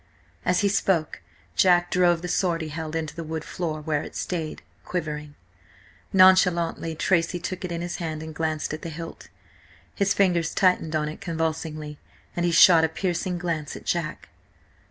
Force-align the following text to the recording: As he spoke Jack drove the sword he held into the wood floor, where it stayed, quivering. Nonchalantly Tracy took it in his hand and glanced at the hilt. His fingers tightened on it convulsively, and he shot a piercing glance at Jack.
As 0.45 0.61
he 0.61 0.67
spoke 0.67 1.21
Jack 1.55 1.91
drove 1.91 2.23
the 2.23 2.27
sword 2.27 2.63
he 2.63 2.69
held 2.69 2.95
into 2.95 3.15
the 3.15 3.23
wood 3.23 3.43
floor, 3.43 3.81
where 3.81 4.01
it 4.01 4.15
stayed, 4.15 4.63
quivering. 4.83 5.35
Nonchalantly 6.11 6.95
Tracy 6.95 7.39
took 7.39 7.63
it 7.63 7.71
in 7.71 7.81
his 7.81 7.97
hand 7.97 8.23
and 8.23 8.33
glanced 8.33 8.73
at 8.73 8.81
the 8.81 8.89
hilt. 8.89 9.29
His 9.93 10.15
fingers 10.15 10.55
tightened 10.55 10.95
on 10.95 11.07
it 11.07 11.21
convulsively, 11.21 11.99
and 12.35 12.47
he 12.47 12.51
shot 12.51 12.83
a 12.83 12.89
piercing 12.89 13.37
glance 13.37 13.75
at 13.75 13.85
Jack. 13.85 14.29